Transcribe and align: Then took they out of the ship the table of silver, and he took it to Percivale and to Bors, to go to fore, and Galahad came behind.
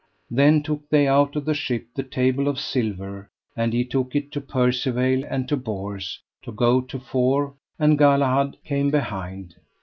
Then 0.31 0.63
took 0.63 0.89
they 0.89 1.07
out 1.07 1.35
of 1.35 1.45
the 1.45 1.53
ship 1.53 1.85
the 1.93 2.01
table 2.01 2.47
of 2.47 2.57
silver, 2.59 3.29
and 3.55 3.71
he 3.71 3.85
took 3.85 4.15
it 4.15 4.31
to 4.31 4.41
Percivale 4.41 5.23
and 5.29 5.47
to 5.47 5.55
Bors, 5.55 6.19
to 6.41 6.51
go 6.51 6.81
to 6.81 6.97
fore, 6.99 7.53
and 7.77 7.99
Galahad 7.99 8.57
came 8.65 8.89
behind. 8.89 9.57